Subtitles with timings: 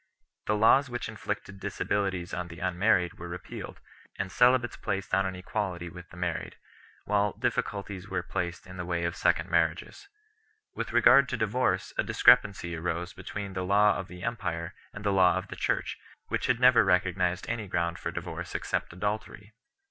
[0.47, 3.75] The laws which inflicted disabilities on the unmarried were repealed
[4.17, 6.55] 5, and celibates placed on an equality with the married;
[7.05, 10.07] while difficulties were placed in the way of second marriages 6.
[10.73, 15.13] With regard to divorce a discrepancy arose between the law of the empire and the
[15.13, 19.53] law of the Church, which had never re cognized any ground for divorce except adultery.